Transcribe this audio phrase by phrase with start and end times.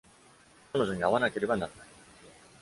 [0.73, 1.87] 彼女に会わなければならない。